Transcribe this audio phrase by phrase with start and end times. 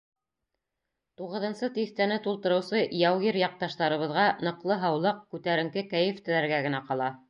[1.21, 7.17] Туғыҙынсы тиҫтәне тултырыусы яугир яҡташтарыбыҙға ныҡлы һаулыҡ, күтәренке кәйеф теләргә генә ҡала.